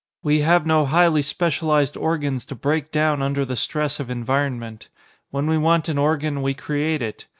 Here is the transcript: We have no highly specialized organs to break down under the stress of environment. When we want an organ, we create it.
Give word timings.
We 0.23 0.39
have 0.39 0.65
no 0.65 0.85
highly 0.87 1.21
specialized 1.21 1.95
organs 1.95 2.43
to 2.45 2.55
break 2.55 2.89
down 2.89 3.21
under 3.21 3.45
the 3.45 3.55
stress 3.55 3.99
of 3.99 4.09
environment. 4.09 4.87
When 5.29 5.45
we 5.45 5.59
want 5.59 5.89
an 5.89 5.99
organ, 5.99 6.41
we 6.41 6.55
create 6.55 7.03
it. 7.03 7.27